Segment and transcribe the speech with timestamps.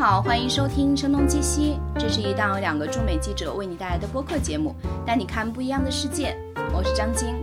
[0.00, 4.74] 好，欢迎收听《声东击西》，这是一档两个驻美记者为你带来的播客节目，
[5.04, 6.34] 带你看不一样的世界。
[6.72, 7.36] 我是张晶，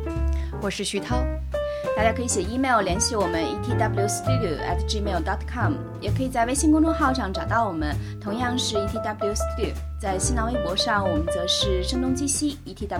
[0.59, 1.23] 我是徐涛。
[1.97, 9.73] 大家可以写 email 联系我们 etwstudio at gmail dot com，也可以在微信公众号上找到我们，同样是 etwstudio。
[9.99, 12.99] 在新浪微博上，我们则是声东击西 etw。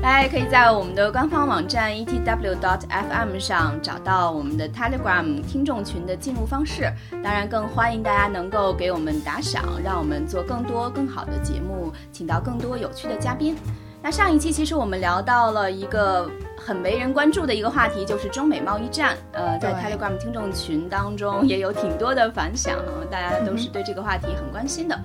[0.00, 6.88] 大家也可以在我们的官方网站 etw.dot.fm 上找到我们的 Telegram 听众群的进入方式。
[7.10, 13.56] 当然，更欢迎大家能够给我们打赏，让我们做更多更好的节目，请到更多有趣的嘉宾。
[14.00, 16.30] 那上一期其实我们聊到了一个
[16.66, 19.16] 很没人关注的一个话题，就是中美贸易战。
[19.30, 22.76] 呃，在 Telegram 听众群当中也有挺多的反响，
[23.08, 25.00] 大家都是对这个话题很关心的。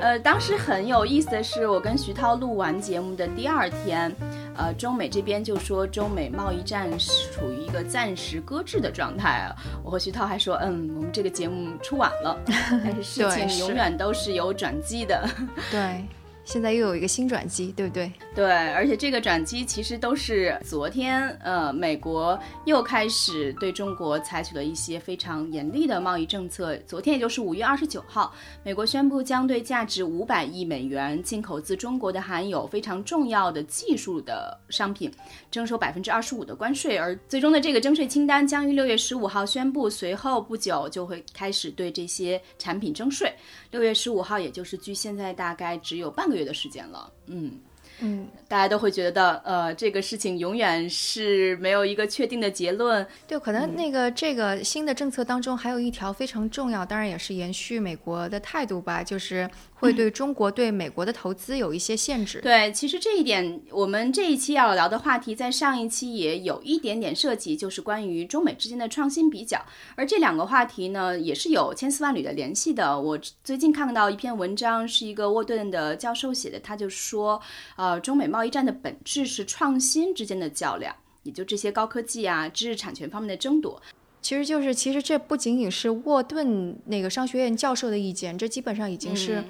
[0.00, 4.10] 呃，当时很有意思的是，我跟徐涛录完节目的第二天，
[4.56, 9.54] 呃，中美这边就说中美贸易战是处于一个暂时搁置的状态啊。
[9.84, 12.38] 我和徐涛还说，嗯，我们这个节目出晚了，
[12.82, 15.28] 但是事情永远都是有转机的。
[15.70, 16.02] 对。
[16.44, 18.12] 现在又有一个新转机，对不对？
[18.34, 26.76] 对，而且这个转机其实都是昨天，呃，美国又开始对中国采取了一些非常严厉的贸易政策。
[26.86, 28.34] 昨天，也就是五月二十九号，
[28.64, 35.10] 美国宣布将对价值五百亿美元进口自中国的含有非常重要的技术的商品
[35.50, 43.32] 征收百分之二十五的关税，而最终的这个征税清单将于六月十五号宣布，随后不久就会开始对这些产品征税。
[43.70, 47.60] 六月十五号，也就是距现在大概只有半个月的时间了，嗯。
[48.04, 53.06] 嗯，大家都会觉得，呃，这个事情永远是没有一个确定的结论。
[53.28, 59.48] 对，可能那个这个新的政策当中还有一条非常重要，当然也是延续美国的态度吧，就是
[59.82, 62.40] 会对中国对美国的投资有一些限制。
[62.40, 69.64] 对，其实这一点我们这一期要聊的话题，在上一期也有一点点涉及，就是关于中美之间的创新比较。
[69.94, 73.00] 而这两个话题呢，也是有千丝万缕的联系的。
[73.00, 77.40] 我最近看到一篇文章，是一个沃顿的教授写的，他就说，
[77.76, 77.92] 呃。
[77.92, 83.82] 呃，中美贸易战的本质是创新之间的较量，也就这些高科技啊、知识产权方面的争夺。
[84.22, 89.42] 其实就是，其实这不仅仅是沃顿那个商学院教授的意见，这基本上已经是，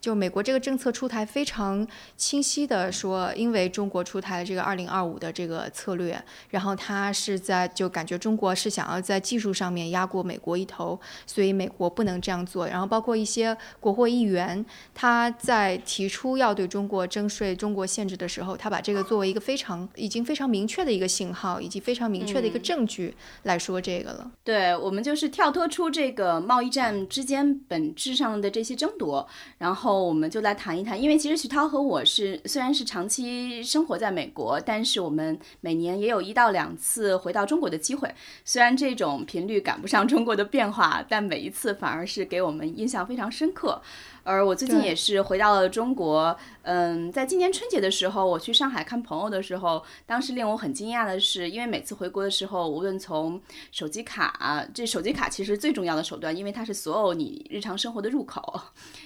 [0.00, 1.86] 就美国这个政策出台非常
[2.16, 12.68] 清晰的说，因为中国出台了这个二零二五的这个策略，然后他是在就感觉中国是想要在技术上面压过美国一头，所以美国不能这样做。
[12.68, 14.64] 然后包括一些国会议员，
[14.94, 23.12] 他在提出要对中国征税、中国限制的时候，他把这个作为一个非常已经非常明确的一个信号，以及非常明确的一个证据
[23.42, 24.19] 来说这个了。
[24.42, 29.26] 对我们就是跳脱出这个贸易战之间本质上的这些争夺，
[29.58, 31.00] 然后我们就来谈一谈。
[31.00, 38.12] 因为其实徐涛和我是虽然是长期生活在美国，但是我们每年也有一到两次回到中国的机会。
[38.44, 43.80] 虽然这种频率赶不上中国的变化，但每一次反而是给我们印象非常深刻。
[44.22, 53.40] 而我最近也是回到了中国，嗯，在今年春节的时候，我去上海看朋友的时候，当时令我很惊讶的是，因为每次回国的时候，无论从
[53.72, 58.60] 手机卡，这手机卡其实最重要的手段，因为它是所有你日常生活的入口，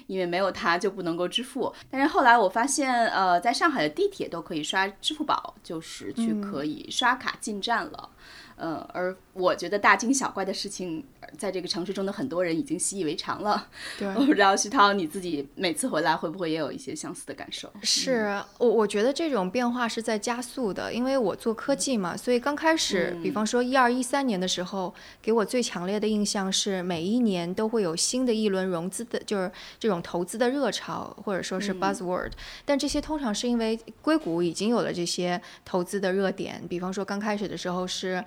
[0.07, 1.73] 因为没有它就不能够支付。
[1.91, 8.11] 但是后来我发现，呃，在上海的地铁都可以刷支付宝，就是去可以刷卡进站了。
[8.57, 11.05] 嗯，而我觉得大惊小怪的事情，
[11.37, 13.67] 在这个城市中的很多人已经习以为常了。
[13.99, 17.71] 对， 我不知道徐涛你自己每次回来会不会也有一些相似的感受？
[17.83, 32.33] 是我，我觉得这种变化是在加速的，因为我做科技嘛，所以刚开始，比方说一二一三年的时候，给我最强烈的印象是每一年都会有新的一轮融资的，就是这种投资的热潮，或者说是 buzzword。
[32.65, 38.25] 但这些通常是因为硅谷已经有了这些投资的热点，比方说刚开始的时候是。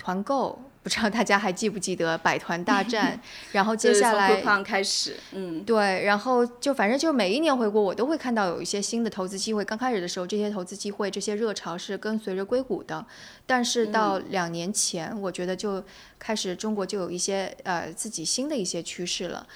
[0.00, 3.20] 团购不知道大家还记不记得百团大战，
[3.52, 9.64] 然后接下来开始，嗯，对，然后就反正就每一年回国，我都会看到有一些新的投资机会。
[9.64, 13.04] 刚开始的时候，这些投资机会、这些热潮是跟随着硅谷的，
[13.46, 15.82] 但是到两年前，我觉得就
[16.18, 19.46] 开始中国就有一些呃自己新的一些趋势了。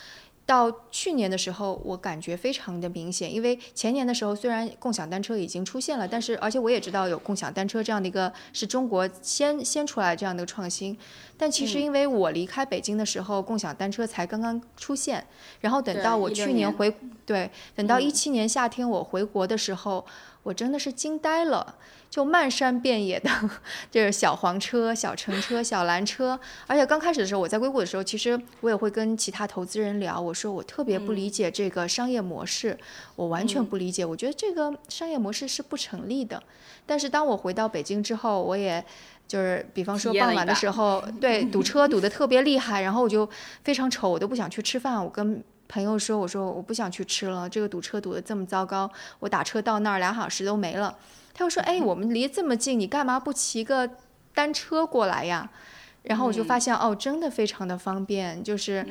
[0.45, 10.99] 到去年的时候，我感觉非常的明显，因为前年的时候虽然共享单车已经出现了，但是而且我也知道有共享单车这样的一个是中国先先出来这样的创新，
[11.37, 15.25] 但其实因为我离开北京的时候，共享单车才刚刚出现，
[15.61, 16.93] 然后等到我去年回
[17.25, 20.05] 对，等到一七年夏天我回国的时候。
[20.43, 21.77] 我真的是惊呆了，
[22.11, 23.31] 就漫山遍野的，
[23.91, 26.39] 就是小黄车、小橙车、小蓝车。
[26.67, 32.77] 而且刚开始的时候，我在硅谷的时候，其实我也会跟其他投资人聊，我说我特别不理解这个商业模式，
[33.15, 36.43] 我完全不理解，我觉得这个商业模式是不成立的。
[36.85, 38.85] 但是当我回到北京之后，我也
[39.29, 43.29] 就是比方说傍晚的时候， 对堵车堵得特别厉害，然后我就
[43.63, 45.43] 非常丑，我都不想去吃饭，我跟。
[45.73, 48.91] 朋友说，我说我不想去吃了，这个堵车堵得这么糟糕，
[49.21, 50.95] 我打车到那儿两小时都没了。
[51.33, 53.89] 他又说，哎，我们离这么近，你干嘛不骑个
[54.35, 55.49] 单车过来呀？
[56.03, 58.85] 然后我就发现，哦，真的非常的方便，就是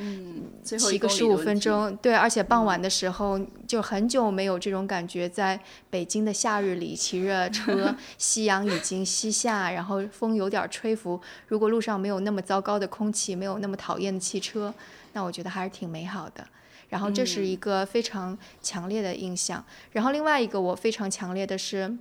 [0.63, 5.59] 骑个十五分钟，对，而且傍晚的时候就很久没有这种感觉，在
[5.91, 14.73] 北京的夏日里骑着车， 夕阳已经西下，然后风有点吹拂，如果路上没有那么糟糕的空气，没有那么讨厌的汽车，
[15.11, 16.47] 那我觉得还是挺美好的。
[16.91, 19.65] 然后这是一个非常强烈的印象。
[19.93, 21.97] 然后另外一个我非常强烈的是。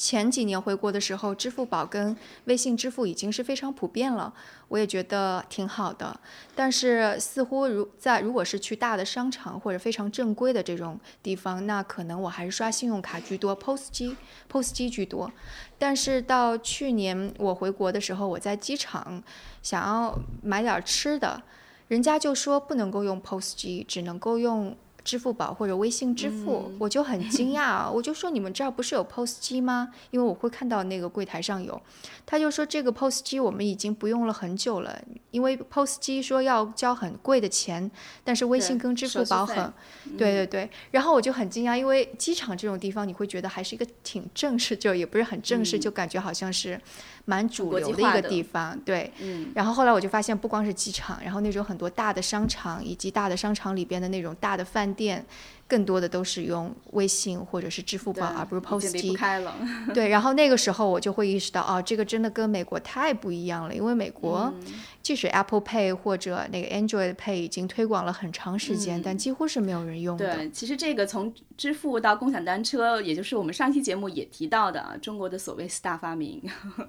[0.00, 4.32] 前几年回国的时候，支付宝跟微信支付已经是非常普遍了，
[4.68, 6.20] 我也觉得挺好的。
[6.54, 14.16] 但是似乎如在如果是去大的商场或者非常正规的这种地方，那可能我还是刷信用卡居多，POS 机
[14.46, 15.32] POS 机居多。
[15.80, 19.20] 但是到去年我回国的时候，我在机场
[19.64, 21.42] 想要买点吃的，
[21.88, 24.76] 人家就说不能够用 POS 机，只能够用。
[25.04, 27.88] 支付宝或者微信支付，我就很惊讶啊！
[27.94, 29.88] 我就说你们这儿不是有 POS 机吗？
[30.10, 31.80] 因为我会看到那个柜台上有，
[32.26, 35.00] 他就说这个 POS 机我们已经不用了很久了，
[35.30, 37.90] 因为 POS 机说要交很贵的钱，
[38.22, 39.72] 但是微信跟支付宝很，
[40.18, 40.68] 对对对。
[40.90, 46.78] 然后我就很惊讶，因为机场这种地方你会觉得还是一个挺正式，就也不是很正式，就感觉好像是
[47.24, 49.10] 蛮主流的一个地方，对。
[49.54, 54.97] 然后后来我就发现，不光是机场，然后那种很多大的商场以及大的商场里边的那种大的饭。
[54.98, 55.24] 店
[55.68, 59.16] 更多的都是用微信或者是支付宝，而不是 POS 机。
[59.94, 64.52] 对，然后那个时候我就会意识到，哦，这个真的跟美国太不一样了，因为美国。
[65.00, 70.36] 即使 Apple Pay 或者那个 Android Pay 已经推广了很长时间，但几乎是没有人用的。
[70.36, 76.42] 对，其实这个从支付到共享单车，也就是我们上期节目也提到的中国的所谓四大发明，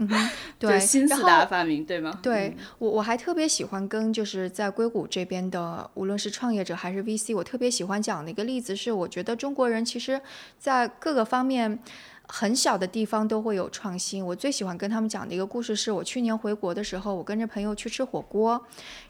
[0.59, 2.19] 对，新四大发明，对吗？
[2.21, 10.21] 对我我还特别喜欢跟就是在硅谷这边的，无论是创业者还是 VC，我特别喜欢讲的一个例子是，我觉得中国人其实，
[10.57, 11.79] 在各个方面。
[12.31, 14.23] 很小的地方都会有创新。
[14.23, 18.63] 我最喜欢跟他们讲的一个故事是，我去年回国的时候，我跟着朋友去吃火锅，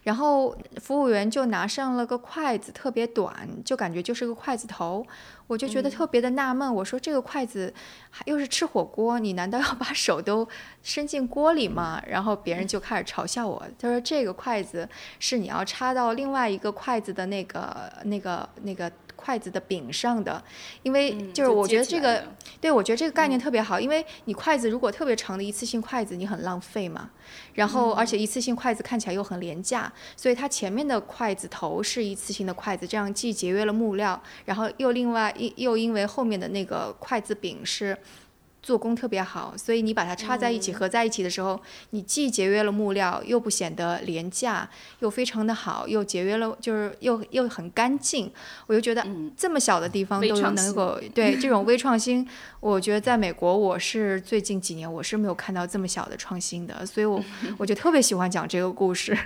[0.04, 3.36] 然后服务员就拿上了个筷子，特别短，
[3.66, 5.06] 就感觉就是个筷子头。
[5.48, 7.74] 我就觉得特别的纳闷，我说这个筷子
[8.24, 10.48] 又是吃火锅，你难道要把手都
[10.82, 12.02] 伸进锅里吗？
[12.08, 14.88] 然后别人就开始嘲笑我，他说这个筷子
[15.20, 18.90] 是你要插到另外一个筷子的那个、那个、那个。
[19.20, 20.42] 筷子的柄上的，
[20.82, 22.24] 因为就是我觉得这个，
[22.62, 27.10] 对我觉得这个概念特别好，因为你筷子如果特别长的一次性筷子，你很浪费嘛。
[27.54, 37.98] 然后而且一次性筷子看起来又很廉价，所以它前面的筷子头是一次性的筷子，这样既节约了木料，然后又另外又又因为后面的那个筷子柄是。
[38.70, 44.70] 做工特别好，所以你把它插在一起、合在一起的时候，你既节约了木料，又不显得廉价，
[45.00, 48.32] 又非常的好，又节约了，就是又又很干净。
[48.68, 49.04] 我就觉得
[49.36, 52.24] 这么小的地方都能够对这种微创新，
[52.60, 57.20] 我觉得在美国我是最近几年我是没有看到这么小的创新的，所以我
[57.58, 59.18] 我就特别喜欢讲这个故事。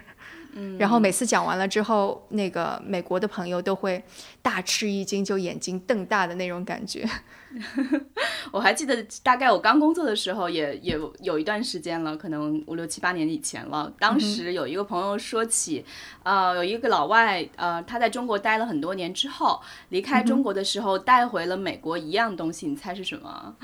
[0.78, 4.04] 然后每次讲完了之后，那个美国的朋友都会
[4.42, 7.08] 大吃一惊，就眼睛瞪大的那种感觉。
[8.52, 13.92] 我还记得，大概我刚工作的时候，也也有一段时间了，可能五六七八年以前了。
[14.00, 15.86] 当时有一个朋友说起，
[16.24, 23.56] 呃，有一个老外，呃，他在中国待了很多年之后，离开中国的时候带回了美国一样东西，你猜是什么？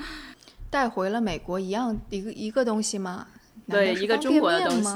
[0.70, 3.26] 带回了美国一样一个一个东西吗？
[3.70, 4.90] 对一个中国的东西，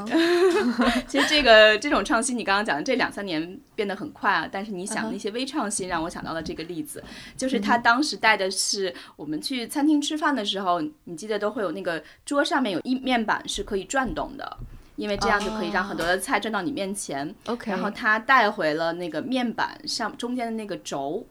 [1.08, 4.48] 其实这个这种创新，你刚刚讲的这两三年变得很快啊。
[4.50, 7.02] 但是你想那些微创新，让我想到了这个例子，
[7.36, 14.56] 就是他当时带的是我们去餐厅吃饭的时候，你记得都会有那个桌上面有一面板是可以转动的，
[14.96, 17.34] 因为这样就可以让很多的菜转到你面前。
[17.46, 21.26] OK，然后他带回了那个面板上中间的那个轴。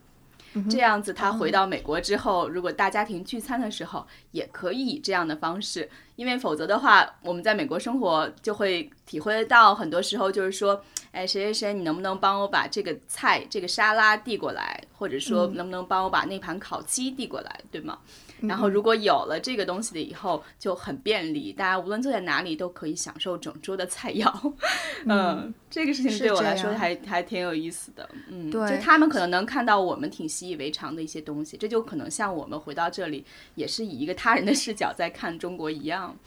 [0.69, 17.97] 这样子，他回到美国之后，如果大家庭聚餐的时候，也可以以这样的方式，因为否则的话，我们在美国生活就会体会到，很多时候就是说，哎，谁谁谁，你能不能帮我把这个菜、这个沙拉递过来，或者说能不能帮我把那盘烤鸡递过来，对吗？
[18.41, 24.53] 然后如果有了这个东西的以后就很便利，大家无论坐在哪里都可以享受整桌的菜肴。
[25.05, 28.09] 嗯，这个事情对我来说还还挺有意思的。
[28.29, 33.25] 嗯，对，就他们可能能看到我们挺习以为常的一些东西，这就可能像我们回到这里
[33.55, 36.17] 也是以一个他人的视角在看中国一样。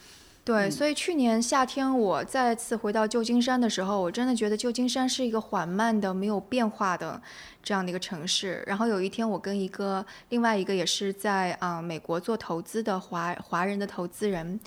[0.47, 7.21] 对，所以去年夏天我再次回到旧金山的时候，我真的觉得旧金山是一个缓慢的、没有变化的
[7.61, 8.63] 这样的一个城市。
[8.65, 14.57] 然后有一天，我跟一个另外一个也是在啊美国做投资的华华人的投资人，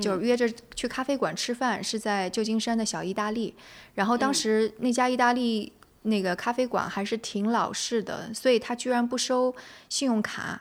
[0.00, 3.54] 就约着去咖啡馆吃饭，是在旧金山的小意大利。
[3.94, 9.54] 然后当时那家意大利那个咖啡馆还是挺老式的，所以他居然不收
[9.88, 10.60] 信用卡，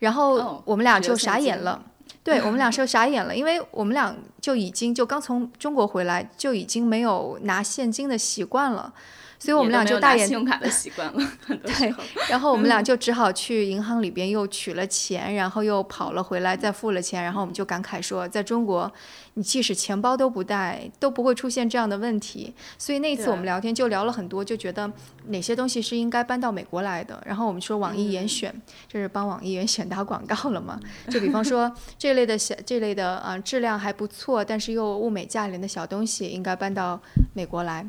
[0.00, 1.84] 然后我们俩就傻眼了。
[2.22, 8.92] 对我们俩是傻眼了，因为我们俩就已经就刚从中国回来，就已经没有拿现金的习惯了。
[9.40, 11.94] 所以我们俩就大眼信用卡的习惯了， 对，
[12.28, 18.92] 然后我们俩就只好去银行里边又取了钱，然后又跑了回来再付了钱，然后我们就感慨说，在中国，
[19.34, 22.54] 你即使钱包都不带，都不会出现这样的问题。
[22.76, 24.92] 所以那次我们聊天就聊了很多，就觉得
[25.28, 27.18] 哪些东西是应该搬到美国来的。
[27.24, 28.54] 然后我们说网易严选，
[28.86, 30.78] 这是帮网易严选打广告了嘛？
[31.08, 37.00] 就比方说这类的小这类的啊质量还不错，但是又物美价廉的小东西，应该搬到
[37.32, 37.88] 美国来。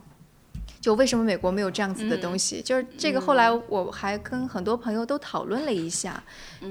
[0.82, 2.62] 就为什么美国没有这样子的东西？
[2.62, 6.22] 就是这个，后来我还跟很多朋友都讨论了一下。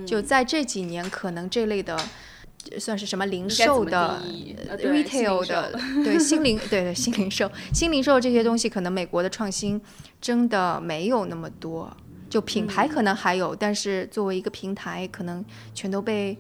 [0.05, 1.97] 就在这几年，可能这类的
[2.79, 4.21] 算是什么零售的
[4.79, 5.73] retail 的，
[6.05, 9.81] 对新零 对对新零售新零售这些东西，可能美国的创新
[10.21, 11.97] 真的没有那么多。
[12.29, 16.37] 就品牌可能还有，但是作为一个平台，可能全都被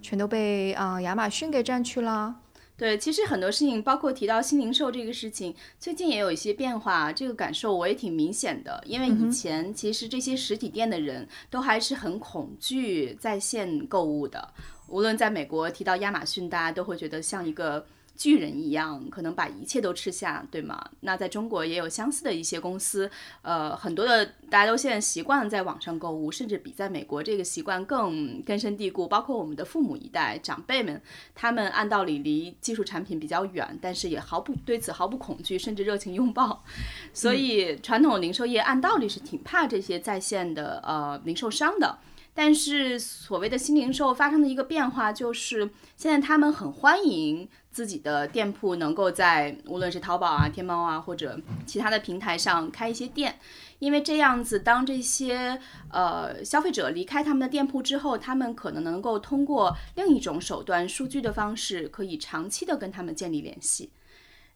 [0.00, 2.34] 全都被啊亚马逊给占去了。
[2.76, 8.82] 对，其实很多事情，包括提到新零售这个事情，最近也有一些变化，这个感受我也挺明显的。
[8.86, 14.52] 因为以前其实这些实体店的人都还是很恐惧在线购物的，
[14.88, 17.86] 无论在美国提到亚马逊，大家都会觉得像一个。
[18.16, 20.82] 巨人一样，可能把一切都吃下，对吗？
[21.00, 23.10] 那在中国也有相似的一些公司，
[23.42, 29.06] 呃，很多的大家都现在习惯在网上购物，甚至比在美国这个习惯更根深蒂固。
[29.06, 31.00] 包括我们的父母一代长辈们，
[31.34, 36.64] 他们按道理离技术产品比较远，但是也毫不对此毫不恐惧，甚至热情拥抱。
[37.12, 41.98] 所以传统零售业按道理是挺怕这些在线的呃零售商的。
[42.38, 53.38] 但是所谓的新零售发生的一个变化，就是现在他们很欢迎自己的店铺能够在无论是淘宝啊、天猫啊或者其他的平台上开一些店，
[53.80, 63.90] 因为这样子，当这些呃消费者离开他们的店铺之后，他们可能能够通过另一种手段、数据的方式，可以长期的跟他们建立联系。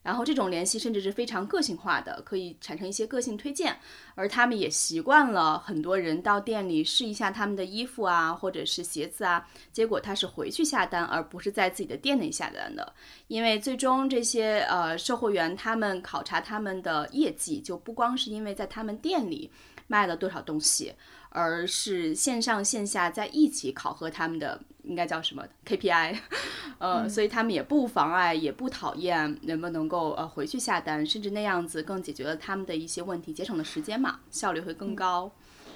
[0.03, 3.77] 然后这种联系甚至是非常个性化的，可以产生一些个性推荐，
[4.15, 12.93] 而他们也习惯了很多人到店里试一下他们的衣服啊，或者是鞋子啊，结果他是回去下单，而不是在自己的店内下单的。
[13.27, 19.51] 因为最终这些呃售货员他们考察他们的业绩，就不光是因为在他们店里
[19.87, 20.93] 卖了多少东西，
[21.31, 24.61] 而是线上线下在一起考核他们的。
[24.83, 26.17] 应该叫什么 KPI，
[26.79, 35.31] 呃，所以他们也不妨碍，也不讨厌，能不能够呃回去下单，甚至那样子更解决了他们的一些问题，节省了时间嘛，效率会更高。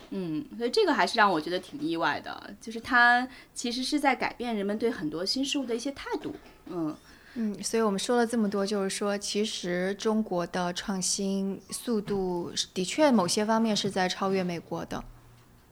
[0.10, 6.34] 嗯，所以这个还是让我觉得挺意外的，就是它其实是在改变人们对很多新事物的一些态度。
[6.66, 6.96] 嗯
[7.36, 15.04] 嗯，所以我们说了这么多，就是说其实中国的创新速度的确某些方面是在超越美国的。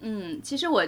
[0.05, 0.86] 嗯，其实我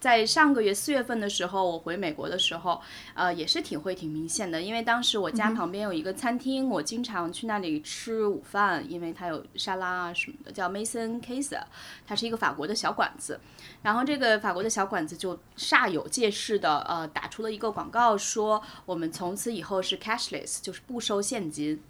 [0.00, 2.80] 在上个月四月份的时候，我回美国的时候，
[3.12, 4.62] 呃，也是体会挺明显的。
[4.62, 11.66] 因为当时我家旁边有一个餐厅，我经常去那里吃午饭，因为它有沙拉啊什么的，叫 Mason c a s e
[12.06, 13.38] 它是一个法国的小馆子。
[13.82, 21.82] 然后这个法国的小馆子就煞有介事的，呃，打出了一个广告，说我们从此以后是 cashless，就是不收现金。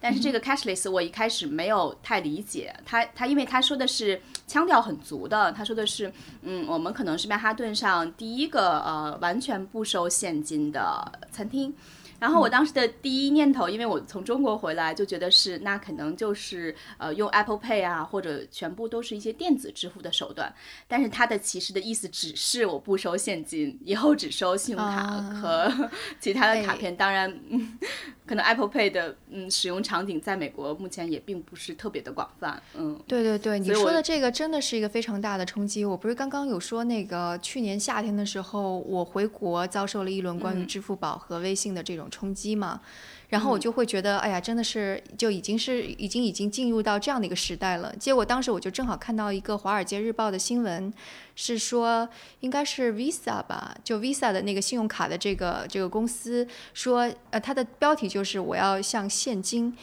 [0.00, 6.12] 但是这个 cashless 我一开始没有太理解，他他因为他说的是腔调很足的，他说的是，
[6.42, 11.74] 嗯，我们可能是曼哈顿上第一个呃完全不收现金的餐厅。
[12.18, 20.52] 然后我当时的第一念头，因为我从中国回来，就觉得是那可能就是呃用 Apple Pay 啊，或者全部都是一些电子支付的手段。
[20.88, 26.96] 但是它的其实的意思只是我不收现金，以后只收信用卡和 其他的卡片。
[26.96, 27.32] 当然，
[28.26, 32.60] 可能 Apple Pay 的嗯使用场景在美国目前也并不是特别的广泛。
[32.74, 35.84] 嗯，对对对，你说的这个真的是一个非常大的冲击。
[35.84, 42.07] 我不是刚刚有说那个去年夏天的时候，我回国遭受了一轮关于支付宝和微信的这种。
[42.10, 42.80] 冲击嘛，
[43.28, 47.94] 然后我就会觉得，哎呀，真的是就已经是已经已经进入到这样的一个时代了。
[47.96, 50.92] 结果当时我就正好看到一个《华尔街日报》的新闻，
[51.34, 52.08] 是说
[52.40, 59.76] 应该是 Visa 吧，就 Visa 的那个信用卡的这个这个公司说，呃，它的标题就是我要向现金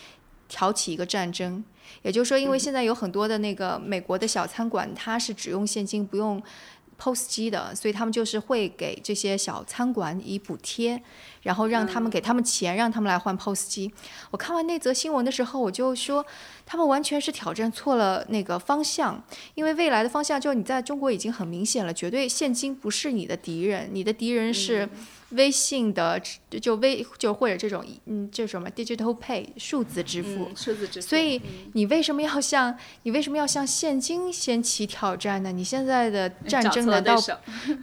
[0.47, 1.63] 挑起一个战争。
[2.01, 6.41] 也就是说，因为现在有很多的那个美国的小餐馆，它是只用现金不用。
[6.97, 11.01] POS 机的，所以他们就是会给这些小餐馆以补贴，
[11.41, 13.91] 然后让他们给他们钱，让他们来换 POS 机。
[14.31, 16.25] 我看完那则新闻的时候，我就说，
[16.65, 19.21] 他们完全是挑战错了那个方向，
[19.55, 24.87] 因为未来的方向就你在中国已经很明显了，绝对现金不是你的敌人，你的敌人是
[25.35, 26.21] 微信的
[26.61, 31.07] 就微就或者这种嗯这什么 digital pay 数字支付，数字支付。
[31.07, 31.41] 所以
[31.73, 35.51] 你为什么要向你为什么要向现金先起挑战呢？
[35.51, 37.15] 你现在的战争难道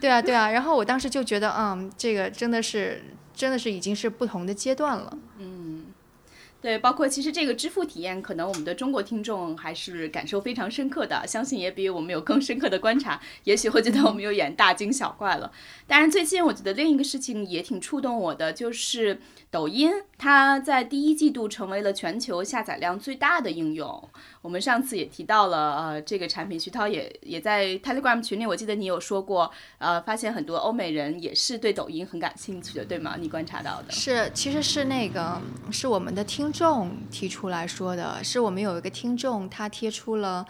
[0.01, 0.51] 对啊对啊？
[0.51, 3.03] 然后我当时就觉得，嗯，这个真的是
[3.35, 5.19] 真的是已经是不同的阶段了。
[5.39, 5.82] 嗯。
[6.63, 15.51] 对，包括其实这个支付体验，可能我们的中国听众还是感受非常深刻的，相信也比我们有更深刻的观察，也许会觉得我们有点大惊小怪了。
[15.89, 24.09] 当然，最近我觉得另一个事情也挺触动我的，就是抖音它在第一季度成为了全球下载量最大的应用。
[24.41, 33.17] 我们上次也提到了，呃，这个产品，徐涛也也在 Telegram 群里，我记得你有说过，呃，发现很多欧美人也是对抖音很感兴趣的，对吗？
[33.19, 35.41] 你观察到的是，其实是那个
[35.71, 40.47] 是我们的听众提出来说的，是我们有一个听众他贴出了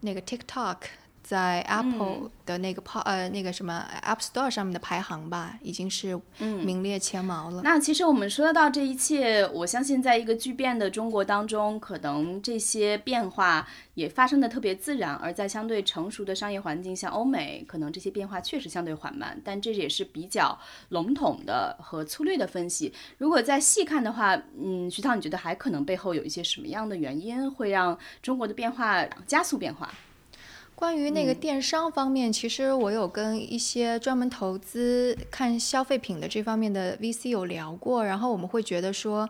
[0.00, 0.76] 那个 TikTok。
[1.26, 7.62] 在 Apple 的那个排呃那个什么 App Store 上面的排行吧，已经是名列前茅了。
[7.64, 19.40] 那其实我们说到这一切，我相信在一个巨变的中国当中，可能这些变化也发生的特别自然；而在相对成熟的商业环境，像欧美，可能这些变化确实相对缓慢。
[19.44, 20.56] 但这也是比较
[20.90, 22.94] 笼统的和粗略的分析。
[23.18, 29.92] 如果再细看的话，嗯，徐涛，你觉得还可能背后有一些什么样的原因，会让中国的变化加速变化？
[30.76, 39.26] 关于那个电商方面，其实我有跟一些专门投资看消费品的这方面的 VC 有聊过，然后我们会觉得说，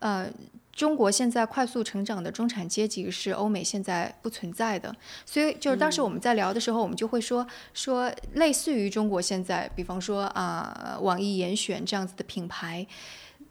[0.00, 0.28] 呃，
[0.72, 4.92] 中国现在快速成长的中产阶级是欧美现在不存在的，
[5.24, 12.84] 所以就是当时我们在聊的时候，我们就会说说类似于中国现在，比方说啊，网易严选这样子的品牌。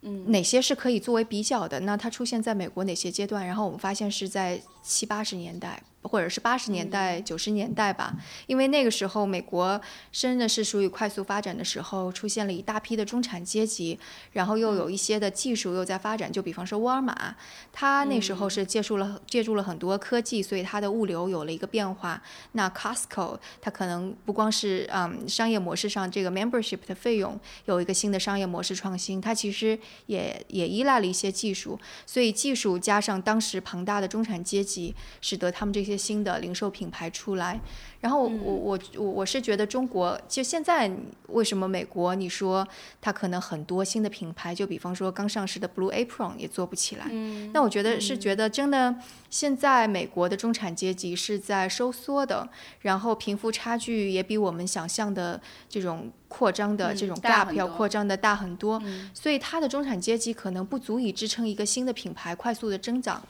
[0.02, 1.78] 嗯，哪些是可以作为比较的？
[1.82, 3.46] 那它出现在美国哪些阶段？
[3.46, 5.82] 然后我们发现是在七八十年代。
[6.04, 8.16] 或者是八十年代、九十年代吧，
[8.48, 9.80] 因为那个时候美国
[10.12, 14.00] 真的是属于快速发展的时候，出现了一大批的中产阶级，
[14.32, 17.36] 然后又有一些的技术又在发展，就比方说沃尔玛，
[17.74, 22.22] 它那时候是借助了借助了很多科技，所以它的物流有了一个变化。
[22.54, 35.98] 那 Costco 它可能不光是嗯商业模式上这个 membership 的费用有一个新的商业模式创新，它其实也也依赖了一些技术，所以技术加上当时庞大的中产阶级，使得他们这些。
[35.98, 37.60] 些新的零售品牌出来，
[38.02, 40.90] 然后我我我我是觉得中国就现在
[41.28, 42.68] 为什么美国你说
[43.02, 47.06] 它可能很多新的品牌，就比方说刚上市的 Blue Apron 也做不起来，
[47.54, 48.96] 那我觉得是觉得真的
[49.30, 52.48] 现在美国的中产阶级是在收缩的，
[52.82, 58.82] 然后贫富差距也比我们想象的这种扩张的这种 gap 要扩张的大很多，
[59.14, 63.22] 所以它的中产阶级可能不足以支撑一个新的品牌快速的增长。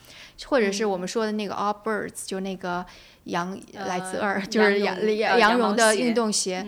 [0.45, 2.85] 或者是我们说的那个 All Birds，就那个
[3.25, 6.65] 羊来自二，就是羊羊绒的运动鞋，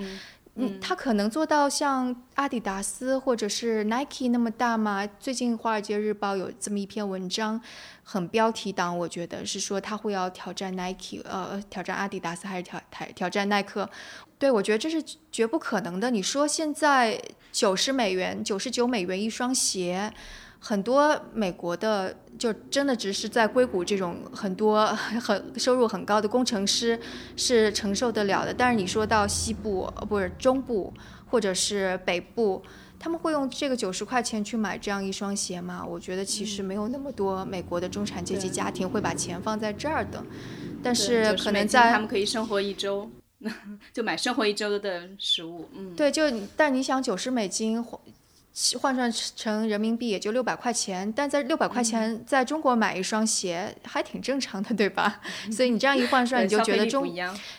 [0.55, 5.07] 嗯，它可能做到像阿迪达斯或者是 Nike 那么大吗？
[5.19, 7.59] 最近《华尔街日报》有这么一篇文章，
[8.03, 13.89] 很标题党，我觉得是说他会要挑战 Nike，呃，挑战阿迪达斯还是挑挑挑战耐克？
[14.37, 15.01] 对，我觉得这是
[15.31, 16.11] 绝不可能的。
[16.11, 20.11] 你说现在九十美元、九十九美元一双鞋。
[20.63, 24.85] 很多美国的就真的只是在硅谷这种很多
[25.19, 26.99] 很收入很高的工程师
[27.35, 30.93] 是承受得了的，但是你说到西部呃不是中部
[31.25, 32.61] 或者是北部，
[32.99, 35.83] 他们会用这个九十块钱去买这样一双鞋吗？
[35.83, 40.23] 我觉得其实没有那么多美国的中产阶级家庭会把钱放在这儿的，
[40.83, 43.09] 但是可能在他们可以生活一周，
[43.91, 46.21] 就买生活一周的食物，嗯，对，就
[46.55, 47.83] 但你想九十美金。
[48.81, 55.21] 换算成人民币也就六百块钱，但在六百块钱在中国买一双鞋还挺正常的，对吧？
[55.51, 57.07] 所以你这样一换 算，你就觉得中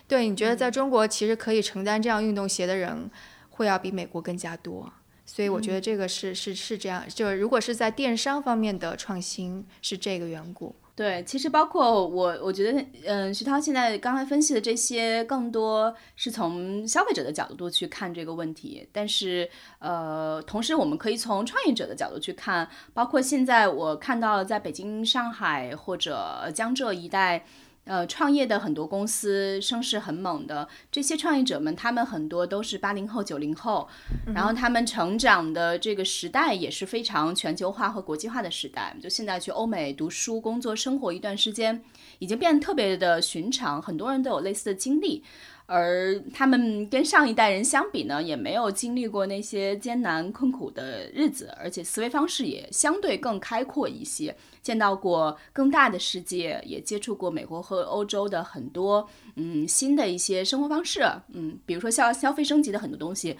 [0.06, 3.10] 对，你觉得在中国其实可以承担这样运动鞋的人
[3.50, 4.92] 会要比美国更加多。
[5.24, 10.74] 所以我觉得这个是是是这样，就是如果是在电商方面的创新是这个缘故。
[10.94, 18.86] 对，其实包括我，我觉得，嗯，徐涛现在刚才分析的这些，更多是从消费者的角度去看这个问题。
[18.92, 27.44] 但是，呃，同时我们可以从创业者的角度去看，包括现在我看到在北京、上海或者江浙一带。
[27.84, 33.88] 呃，创业的很多公司声势很猛的这些创业者们，他们很多都是八零后、九零后，
[34.32, 38.94] 然后他们成长的这个时代也是非常全球化和国际化的时代。
[39.02, 41.82] 就现在去欧美读书、工作、生活一段时间，
[42.20, 45.24] 已经变得特别的寻常，很多人都有类似的经历。
[45.66, 63.36] 而他们跟上一代人相比呢，也没有经历过那些艰难困苦的日子，而且思维方式也相对更开阔一些，见到过更大的世界，也接触过美国和欧洲的很多嗯新的一些生活方式，嗯，比如说消消费升级的很多东西，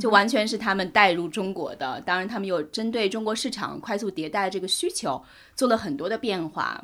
[0.00, 2.00] 就完全是他们带入中国的。
[2.00, 5.22] 当然，他们有针对中国市场快速迭代这个需求
[5.54, 6.82] 做了很多的变化，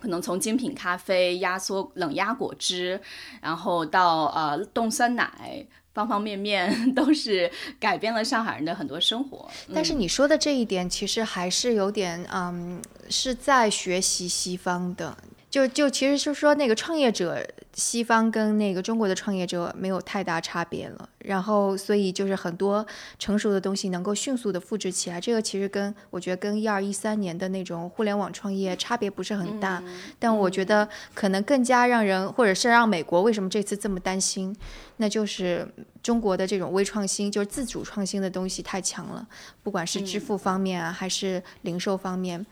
[0.00, 3.00] 可能从精品咖啡、压缩冷压果汁，
[3.40, 5.64] 然后到呃冻酸奶。
[5.94, 15.16] 方方面面 都是改变了上海人的很多生活，但是你说的这一点其实还是有点，嗯，是在学习西方的。
[15.54, 17.40] 就就其实是说那个创业者，
[17.74, 21.08] 西方跟那个中国的创业者没有太大差别了。
[21.20, 22.84] 然后所以就是很多
[23.20, 29.80] 成熟的东西能够迅速的复制起来，这个其实跟我觉得跟一二一三年的那种互联网创业差别不是很大。
[30.18, 34.54] 但我觉得可能更加让人或者是让美国为什么这次这么担心，
[34.96, 35.66] 那就是
[36.02, 39.24] 中国的这种微创新，就是自主创新的东西太强了，
[39.62, 42.44] 不管是支付方面啊，还是零售方面。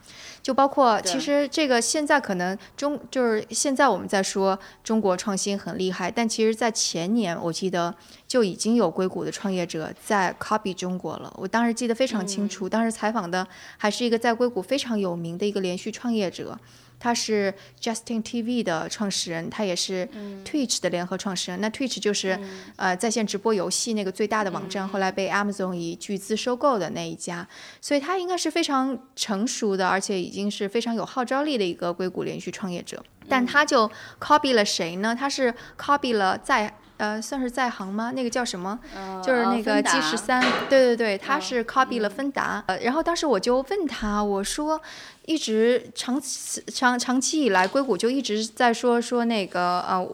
[0.42, 7.94] 就包括，其实这个现在可能中就是现在我们在说中国创新很厉害，但其实，在前年我记得
[8.26, 11.32] 就已经有硅谷的创业者在 copy 中国了。
[11.36, 16.58] 我当时记得非常清楚，当时采访的还是一个在硅谷非常有名的一个连续创业者。
[17.02, 20.08] 他是 Justin TV 的创始人，他也是
[20.44, 21.60] Twitch 的联合创始人。
[21.60, 22.38] 那 Twitch 就是
[22.76, 27.48] 呃在线直播游戏那个最大的网站，后来被 Amazon 以巨资收购的那一家。
[27.80, 33.04] 所以他应该是非常成熟的，而且已经是非常有号召力的一个硅谷连续创业者。
[33.28, 35.16] 但他就 copy 了谁呢？
[35.18, 36.72] 他是 copy 了在。
[37.02, 38.12] 呃，算是在行吗？
[38.14, 38.78] 那个叫什么？
[39.24, 42.62] 就是那个 G 十三，对对对，他是 copy 了芬达。
[42.68, 44.80] 呃，然后当时我就问他，我说，
[45.26, 50.08] 一直长期长长期以来，硅谷就一直在说说那个呃，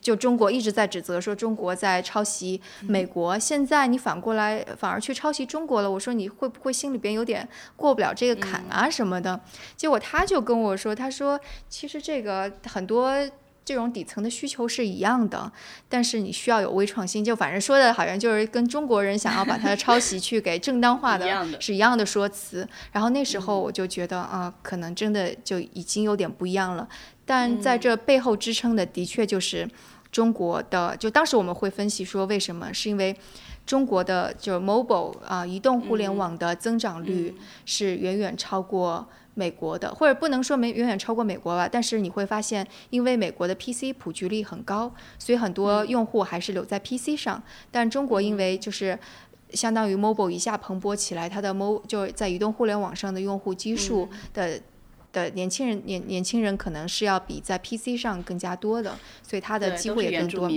[0.00, 5.88] 就中国一直在指责说中国在抄袭美国，现在你反过来反而去抄袭中国了。
[5.88, 9.38] 我说你会不会心里边有点过不了这个坎啊什么的？
[9.76, 13.14] 结果他就跟我说，他说其实这个很多。
[13.64, 15.50] 这种底层的需求是一样的，
[15.88, 21.26] 但是你需要有微创新，就反正说的好像就是跟中国人想要把它的抄袭去给正当化的
[21.60, 22.68] 是一样的说辞。
[22.92, 26.86] 然后那时候我就觉得啊，可能真的就已经有点不一样了。
[27.24, 29.66] 但在这背后支撑的，的确就是
[30.12, 30.94] 中国的。
[30.98, 32.70] 就当时我们会分析说，为什么？
[32.74, 33.16] 是因为
[33.66, 39.06] 中国的就 mobile 啊，移动互联网的增长率是远远超过。
[39.36, 47.42] 美国的，或者不能说没远远超过美国吧，但是你会发现，因为美国的 PC 普及率很高，所以很多用户还是留在 PC 上。
[47.72, 48.96] 但中国因为就是
[49.50, 54.60] 相当于 mobile 一下蓬勃起来，它的 mo 就在移动互联网上的用户基数的
[55.12, 60.48] 的年轻人年年轻人可能是要比在 PC 上更加多的，所以它的机会也更多。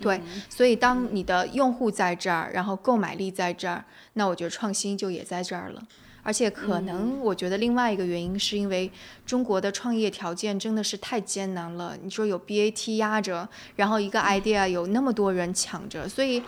[0.00, 3.84] 对，所以当你的用户在这儿，然后购买力在这儿，
[4.14, 5.82] 那我觉得创新就也在这儿了。
[6.22, 8.90] 而且可能，我觉得另外一个原因是因为
[9.24, 11.96] 中国的创业条件真的是太艰难了。
[12.02, 16.42] 你说有 BAT 压着，然后一个 idea 有那么多人抢着，所以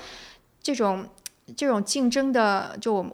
[0.62, 1.07] 这种
[1.57, 3.11] 这种竞争的，就我们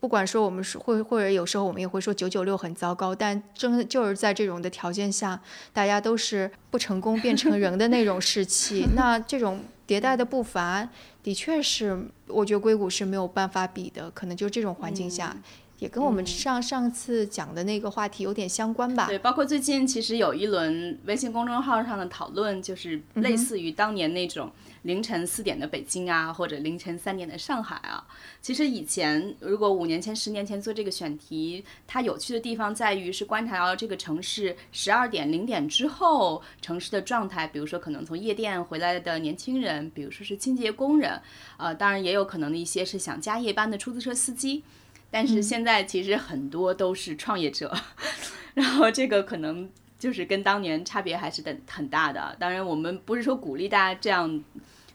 [0.00, 5.40] 不管说我们是会或者有时候我们也会说九九六很糟糕，但正就是在这种的条件下，
[5.72, 8.84] 大家都是不成功变成人的那种士气。
[8.96, 10.88] 那这种迭代的步伐，
[11.20, 14.08] 的确是我觉得硅谷是没有办法比的。
[14.12, 15.36] 可能就这种环境下。
[15.80, 19.06] 也跟我们上上次讲的那个话题有点相关吧？
[19.06, 28.06] 对，包括最近其实有一轮微信公众号上的讨论，就是类似于当年那种凌晨四点的北京啊，或者凌晨三点的上海啊。
[28.42, 41.18] 其实以前如果五年前、十年前做这个选题，它有趣的地方在于是观察到这个城市十二点、零点之后城市的状态，比如说可能从夜店回来的年轻人，比如说是清洁工人，
[41.56, 44.62] 呃，当然也有可能的一些是想加夜班的出租车司机。
[45.10, 47.76] 但是现在其实很多都是创业者，
[48.54, 49.68] 然后这个可能
[49.98, 52.36] 就是跟当年差别还是很很大的。
[52.38, 54.42] 当然，我们不是说鼓励大家这样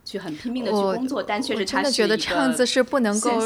[0.05, 3.41] 去很拼命的去工作，但确实真的觉得这样子是不能够。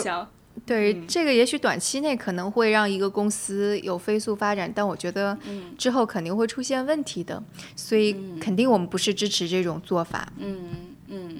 [0.66, 5.36] 对这个，也许短期内可能会让一个公司有飞速发展，但我觉得
[5.78, 7.42] 之后肯定会出现问题的。
[7.76, 10.32] 所以肯定我们不是支持这种做法。
[10.38, 11.38] 嗯嗯。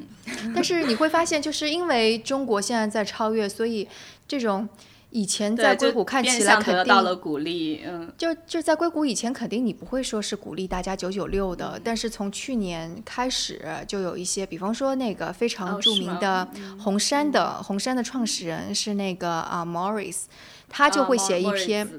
[0.56, 3.88] 但是你会发现，就是因为中国现在在超越，所以
[4.28, 4.68] 这种。
[5.12, 16.48] 以前在硅谷看起来肯定得到了鼓励，嗯，就就在硅谷以前肯定你不会说是鼓励大家九九六的，但是从去年开始就有一些，比方说那个非常著名的
[16.80, 20.26] 红杉的红杉的创始人是那个啊 Morris，
[20.70, 21.90] 他就会写一篇，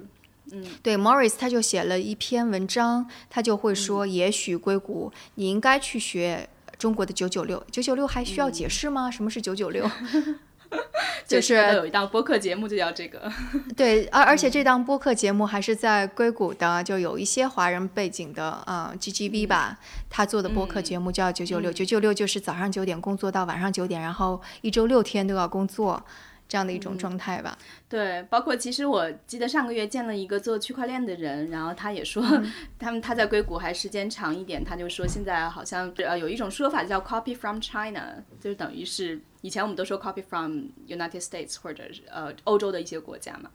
[0.52, 9.10] 嗯，对 Morris 他就写了一篇文章，他就会说，也许硅谷你应该去学中国的九九六，九九六还需要解释吗？
[9.10, 9.84] 什么是九九六？
[11.26, 13.30] 就是有一档播客节目就叫这个。
[13.76, 19.78] 对，而而且这档播客节目还是在硅谷的，就有一些华人背景的啊，GGB 吧，
[20.08, 26.02] 他做的播客节目叫九九六，九九六就是早上九点工作到晚上九点，然后一周六天都要工作。
[26.50, 27.56] 这样的一种状态吧。
[27.88, 32.20] 对，包括其实我记得上个月见了一个做区块链的人，然后他也说，
[32.76, 43.48] 他们他在硅谷还时间长一点，他就说现在好像呃有一种说法叫 copy from China，就是等于是以前我们都说 copy from United States 或者是呃欧洲的一些国家嘛。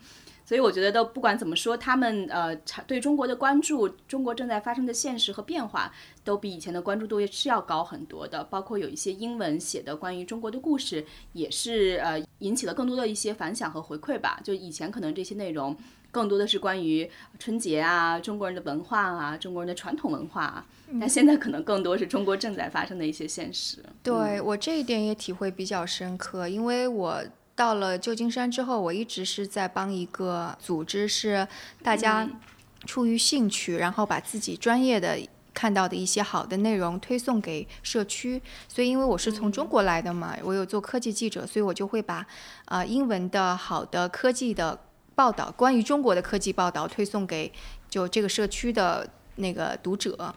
[0.45, 2.55] 所以我觉得都不管怎么说，他们呃
[2.85, 5.91] 对中国的关注，中国正在发生的现实和变化，
[6.23, 8.43] 都比以前的关注度也是要高很多的。
[8.43, 11.03] 包括有一些英文写的关于中国的故事，
[11.33, 14.39] 也是呃引起了更多的一些反响和回馈吧。
[14.43, 15.75] 就以前可能这些内容
[16.11, 20.65] 更多的是关于春节啊、中国人的文化啊、中国人的传统文化啊，
[20.99, 23.79] 但现在可能更多是中国正在发生的一些现实。
[24.03, 27.23] 对我这一点也体会比较深刻，因为我。
[27.55, 31.47] 到了旧金山之后，我一直是在帮一个组织，是
[31.81, 32.29] 大家
[32.85, 35.17] 出于兴趣，然后把自己专业的
[35.53, 38.41] 看到的一些好的内容推送给社区。
[38.67, 42.25] 所以，因为我是从中国来的嘛，我有做科技记者，所以我就会把
[42.65, 44.77] 啊英文的好的科技的
[45.15, 47.49] 报道，关于中国的科技报道推送给
[47.89, 50.35] 就这个社区的那个读者。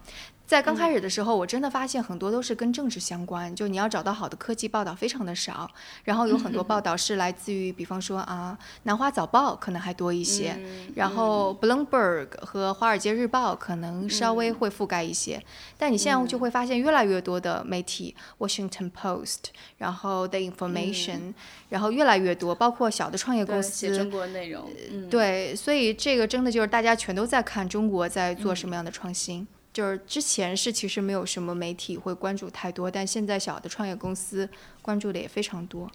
[0.48, 5.70] 在刚开始的时候，我真的发现很多都是跟政治相关，就你要找到好的科技报道非常的少，
[6.04, 10.58] 然后有很多报 道是来自于，比方说啊，南华早报可能还多一些，
[10.94, 15.38] 然后 Bloomberg 和华尔街日报可能稍微会覆盖一些，
[15.76, 21.34] 但你现在就会发现越来越多的媒体，Washington Post，然后 The Information，
[21.68, 24.70] 然后越来越多，包括小的创业公司写中国内容，
[25.10, 29.46] 对，所以这个真的就是大家全都在看中国在做什么样的创新。
[29.78, 34.48] 就是之前是其实没有什么媒体会关注太多，但现在小的创业公司
[34.82, 35.88] 关注的也非常多。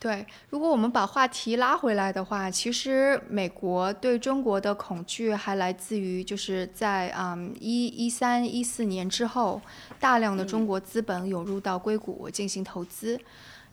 [0.00, 9.62] 对，如果我们把话题拉回来的话，其实美国对中国的恐惧还来自于就是在嗯一一三一四年之后，
[10.00, 13.20] 大量的中国资本涌入到硅谷进行投资。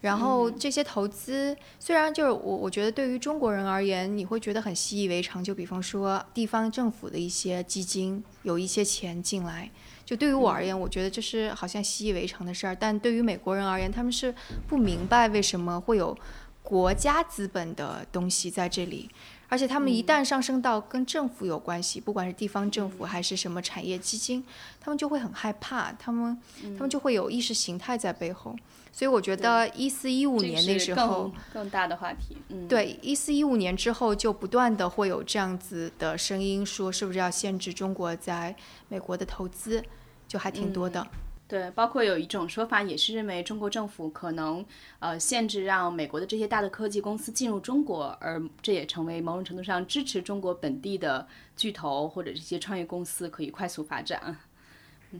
[0.01, 5.43] 然后这些投资虽然就是我，我觉得对于中国人而言，你会觉得很习以为常。
[5.43, 9.69] 就比方说地方政府的一些基金有一些钱进来，
[10.03, 12.75] 就对于我而言，我觉得这是好像习以为常的事儿。
[12.75, 14.33] 但对于美国人而言，他们是
[14.67, 16.17] 不明白为什么会有
[16.63, 19.09] 国家资本的东西在这里，
[19.51, 24.41] 而且他们一旦上升到跟政府有关系，不管是地方政府还是什么产业基金，
[24.79, 28.55] 他们就会很害怕，他们他们就会有意识形态在背后。
[28.93, 38.55] 所以我觉得一四一五年那时候更大的话题，嗯，对，一四一五年之后就不断的会有这样子的声音，说是不是要限制中国在
[38.87, 39.83] 美国的投资，
[40.29, 41.05] 就还挺多的。
[41.51, 44.65] 对，包括有一种说法也是认为中国政府可能
[44.99, 54.37] 呃限制让美国的这些大的科技公司进入中国，而这也成为某种程度上支持中国本地的巨头或者这些创业公司可以快速发展。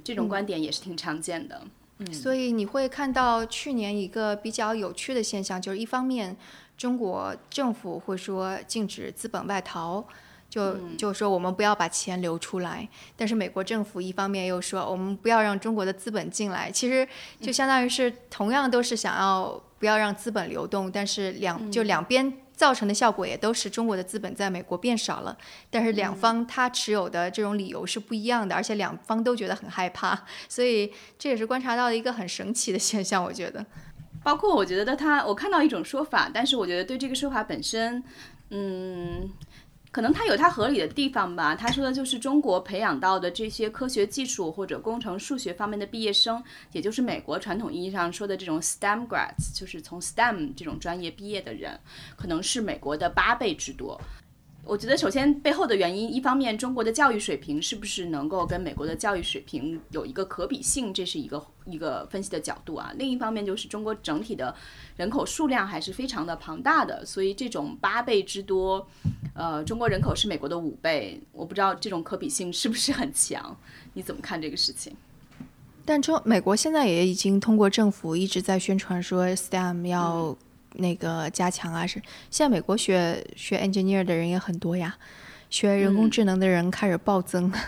[0.06, 1.62] 这种观点也是挺常见的。
[1.98, 6.38] 嗯所以你会看到去年一个比较有趣的现象，就是一方面
[6.78, 10.08] 中国政府会说禁止资本外逃，
[10.52, 17.08] 就就说我们不要把钱流出来，但是美国政府一方面又说我们不要让中国的资本进来，其实
[17.40, 22.32] 就相当于是同样都是想要不要让资本流动，但是两就两边。
[22.54, 25.36] 造成的效果也都是中国的资本在美国变少了，
[25.72, 33.24] 但是两方他持有的这种理由是不一样的，而且两方都觉得很害怕，所以这也是观察到的一个很神奇的现象。
[33.24, 33.66] 我觉得，
[34.22, 38.04] 包括我觉得他，我看到一种说法，但是我觉得对这个说法本身，
[38.52, 39.32] 嗯。
[39.92, 41.54] 可能它有它合理的地方吧。
[41.54, 51.80] 他说的就是中国培养到的这些科学技术或者工程数学方面的毕业生，也就是美国传统意义上说的这种 STEM grads，就是从 STEM 这种专业毕业的人，
[52.16, 54.00] 可能是美国的八倍之多。
[54.64, 62.94] 我觉得首先背后的原因，一方面中国的教育水平是不是能够跟美国的教育水平有一个可比性，这是一个一个分析的角度啊。
[62.96, 64.56] 另一方面就是中国整体的
[64.98, 68.88] 人口数量还是非常的庞大的，所以这种八倍之多，
[69.42, 73.58] 呃，中国人口是美国的五倍，我不知道这种可比性是不是很强？
[73.94, 74.94] 你怎么看这个事情？
[75.84, 80.38] 但中美国现在也已经通过政府一直在宣传说 STEM 要。
[80.76, 84.96] 那个加强啊，是现在美国学学 engineer 的人也很多呀，
[85.50, 87.52] 学人工智能的人开始暴增。
[87.54, 87.62] 嗯，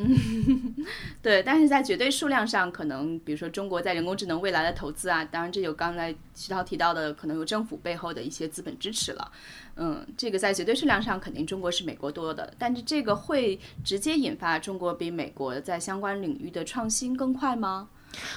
[0.00, 0.86] 嗯
[1.20, 9.32] 对，但是在绝对数量上，可能比如说中国在人工智能未来的投资啊，当然这有刚才徐涛提到的，可能有政府背后的一些资本支持了。
[9.76, 17.88] 嗯，这个在绝对数量上肯定中国是美国多的，但是这个会直接引发中国比美国在相关领域的创新更快吗？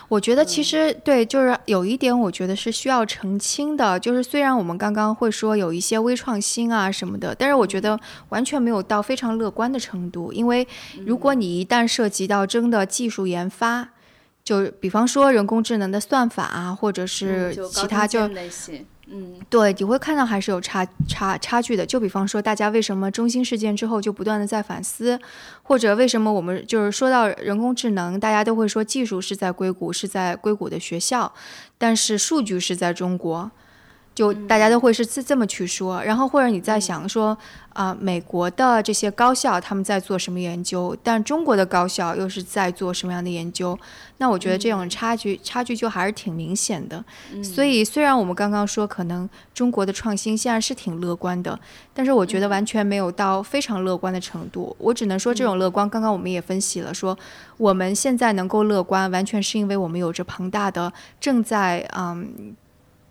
[0.08, 10.68] 我觉得其实对，就是有一点，我觉得是需要澄清的，就是虽然我们刚刚会说有一些微创新啊什么的，但是我觉得完全没有到非常乐观的程度，因为
[11.06, 13.90] 如果你一旦涉及到真的技术研发，
[14.44, 18.30] 就比方说人工智能的算法啊，或者是其他就。
[19.14, 21.86] 嗯，对，你会看到还是有差差差距的。
[21.86, 25.20] 就比方说，大家为什么中心事件之后就不断的在反思，
[25.64, 31.34] 或者为什么我们就是说到人工智能，大家都会说技术是在硅谷，是在硅谷的学校，
[31.78, 33.52] 但是数据是在中国。
[34.14, 37.38] 就大家都会是这这么去说，然后或者你在想说，
[37.74, 43.78] 啊，美国的这些高校他们在做什么研究，但中国的高校又是在做什么样的研究？
[44.18, 47.04] 那我觉得这种差距差距就还是挺明显的。
[47.42, 51.58] 所以虽然我们刚刚说可能中国的创新现在是挺乐观的，
[51.94, 54.76] 但是我觉得完全没有到非常乐观的程度。
[54.78, 57.18] 我只能说这种乐观，刚刚我们也分析了，说
[57.58, 62.54] 我们现在能够乐观，完全是因为我们有着庞大的正在嗯。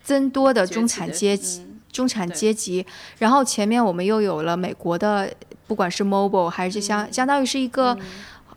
[0.02, 2.84] 增多的中产阶级，中产阶级，
[3.18, 5.32] 然后前面我们又有了美国的，
[5.66, 7.96] 不管是 mobile 还是相相当于是一个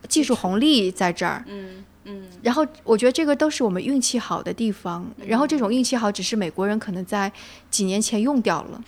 [0.07, 7.31] 技术红利在这儿，嗯嗯，然后我觉得这个都是我们运气好的地方，然后这种运气好只是美国人可能在
[7.69, 8.83] 几年前用掉了。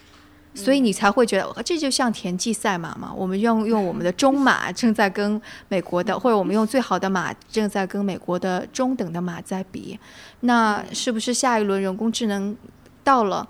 [0.56, 3.13] 所以你才会觉得这就像田忌赛马嘛？
[3.13, 10.00] 我们用用我们的中马 正在跟美国的，或者我们用最好的马正在跟美国的中等的马在比。
[10.39, 12.56] 那是不是下一轮人工智能
[13.04, 13.48] 到了？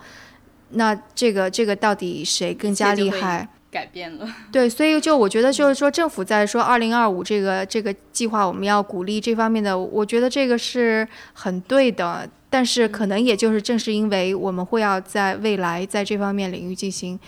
[0.72, 3.48] 那这个这个到底谁更加厉害？
[3.70, 4.28] 改变了。
[4.52, 12.28] 对，所以就我觉得就是说，政府在说二零二五这个这个计划，我们要鼓励这方面的，我觉得这个是很对的。
[12.56, 17.20] 但是可能也就是正是因为我们会要在未来在这方面领域进行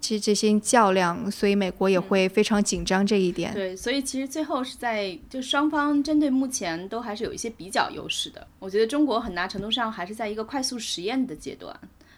[0.00, 3.54] 这这些较量，所以美国也会非常紧张这一点。
[3.54, 8.44] 对，所以其实最后是在就双方针对目前都还是有一些比较优势的。
[8.58, 11.72] 我觉得中国很大程度上还是在一个快速实验的阶段，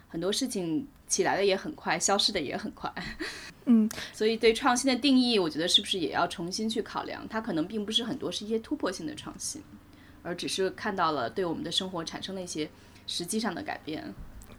[0.08, 2.90] 很多事情起来的也很快，消失的也很快。
[3.66, 7.28] 嗯，所以对创新的定义，我觉得是不是也要重新去考量？
[7.28, 9.60] 它可能并不是很多是一些突破性的创新。
[10.28, 12.68] 而只是看到了对我们的生活产生了一些
[13.06, 14.12] 实际上的改变。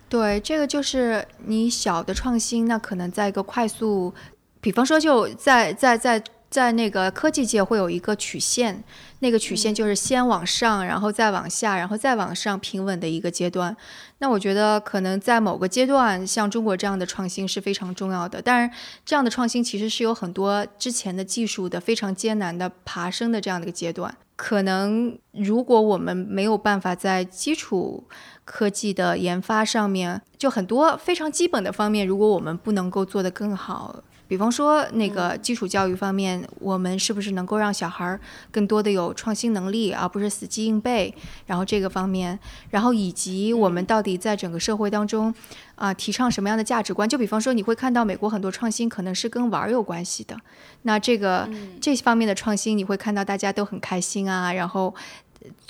[0.10, 4.12] 对，这个就是你小的创新，那可能在一个快速，
[4.60, 8.84] 比方说就在在在在那个科技界会有一个曲线，
[9.20, 13.76] 那个曲线就是先往上，然后再往下，然后再往上平稳的一个阶段。
[14.18, 18.42] 那我觉得可能在某个阶段，像中国这样的创新是非常重要的。
[18.42, 18.70] 当然
[19.06, 24.16] 这样的创新其实是有很多之前的技术的非常艰难的爬升的这样的一个阶段。
[24.36, 28.06] 可能如果我们没有办法在基础
[28.44, 34.02] 科技的研发上面，就很多非常基本的方面，如果我们不能够做得更好。
[34.30, 38.20] 比方说，那个基础教育方面，我们是不是能够让小孩儿
[38.52, 41.12] 更多的有创新能力，而不是死记硬背？
[41.48, 42.38] 然后这个方面，
[42.70, 45.34] 然后以及我们到底在整个社会当中，
[45.74, 47.10] 啊，提倡什么样的价值观？
[47.10, 50.38] 就比方说，你会看到美国很多创新可能是跟玩儿有关系的，
[50.84, 51.50] 那这个
[51.82, 54.94] 这方面的创新，你会看到大家都很开心啊，然后。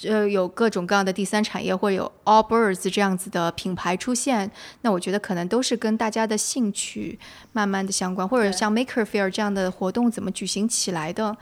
[0.03, 4.49] 呃，有各种各样的第三产业，或者有 All Birds 这样子的品牌出现，
[4.81, 7.19] 那我觉得可能都是跟大家的兴趣
[7.51, 11.35] 慢慢的相关，或者像 Maker Fair 这样的活动怎么举行起来的。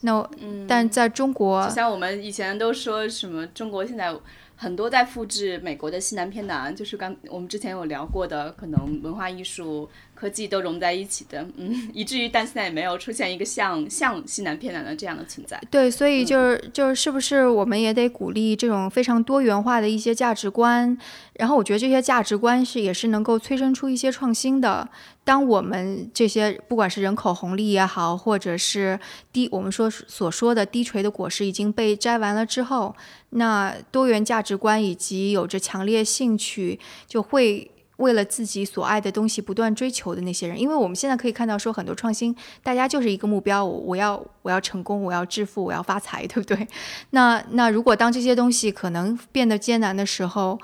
[0.00, 4.14] 那，嗯但在中国，就像我们以前都说什么，中国现在。
[4.56, 15.60] 很多在复制美国的西南偏南，就是刚我们之前有聊过的，可能文化艺术、科技都融在一起的，嗯，以至于但现在也没有出现一个像像西南偏南的这样的存在。
[15.70, 20.96] 对，所以就是就是是不是我们也得鼓励这种非常多元化的一些价值观？
[21.34, 24.88] 然后我觉得这些价值观是也是能够催生出一些创新的。
[25.24, 28.98] 当我们这些不管是人口红利也好，或者是
[29.32, 32.94] 低我们说所说的低垂的果实已经被摘完了之后，
[33.30, 46.66] 那多元价值观以及有着强烈兴趣，就会为了自己所爱的东西不断追求的那些人，因为我们现在可以看到说很多创新，大家就是一个目标，我我要我要成功，我要致富，我要发财，对不对？
[47.10, 50.58] 那那如果当这些东西可能变得艰难的时候，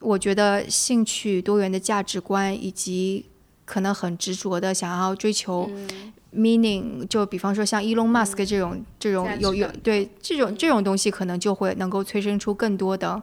[0.00, 3.26] 我觉得兴趣、多元的价值观以及
[3.64, 5.70] 可能很执着的想要追求
[6.34, 13.20] meaning，就比方说像 Elon Musk 这种这种有有对这种这种东西，可能就会能够催生出更多的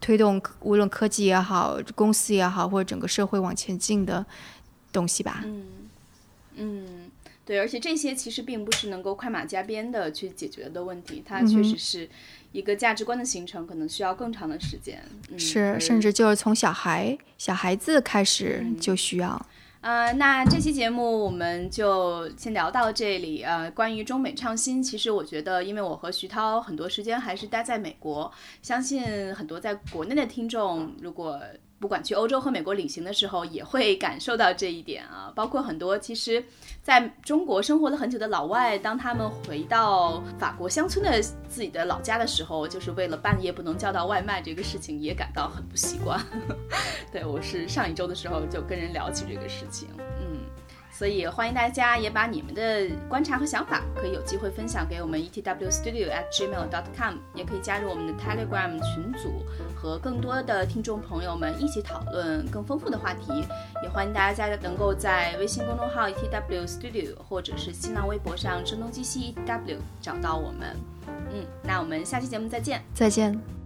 [0.00, 4.24] 推动，无论科技也好，公司也好，或者整个社会往前进的
[4.92, 5.42] 东西吧。
[5.44, 5.66] 嗯
[6.56, 7.10] 嗯，
[7.44, 12.08] 对，而且这些其实并不是能够快马加鞭的去解决的问题，它确实是。
[12.50, 15.04] 一个价值观的形成可能需要更长的时间，
[15.36, 19.46] 是，甚至就是从小孩小孩子开始就需要。
[19.80, 23.42] 呃，那这期节目我们就先聊到这里。
[23.42, 31.40] 呃，关于中美创新，其实我觉得，因为我和徐涛很多时间还是待在美国，相信很多在国内的听众，如果
[31.80, 35.32] 不管去欧洲和美国旅行的时候，也会感受到这一点啊。
[35.36, 36.44] 包括很多其实
[36.82, 46.20] 在中国生活了很久的老外，当他们回到法国乡村的自己的老家的时候，就是为了半夜不能叫到外卖这个事情，也感到很不习惯。
[47.12, 50.27] 对我是上一周的时候就跟人聊起这个事情，嗯。
[50.98, 59.44] 所以欢迎大家也把你们的观察和想法，可以有机会分享给我们 etwstudio at gmail dot com，也可以加入我们的 Telegram 群组，
[59.76, 63.44] 和更多的听众朋友们一起讨论更丰富的话题。
[63.80, 70.76] 也欢迎大家能够在微信公众号 etwstudio 或者是新浪微博上声东击西 etw 找到我们。
[71.32, 73.57] 嗯，那我们下期节目再见，再见。